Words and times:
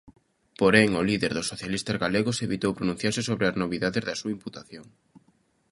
Porén, 0.59 0.89
o 0.99 1.05
líder 1.09 1.31
dos 1.33 1.49
socialistas 1.51 1.99
galegos 2.03 2.43
evitou 2.47 2.71
pronunciarse 2.77 3.21
sobre 3.29 3.45
as 3.47 3.59
novidades 3.61 4.05
da 4.07 4.19
súa 4.19 4.35
imputación. 4.37 4.85